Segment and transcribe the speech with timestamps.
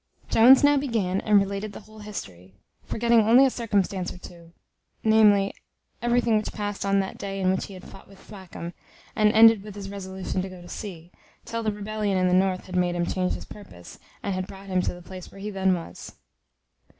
[0.29, 4.51] Jones now began, and related the whole history, forgetting only a circumstance or two,
[5.03, 5.53] namely,
[6.01, 8.73] everything which passed on that day in which he had fought with Thwackum;
[9.15, 11.11] and ended with his resolution to go to sea,
[11.45, 14.69] till the rebellion in the North had made him change his purpose, and had brought
[14.69, 16.15] him to the place where he then was.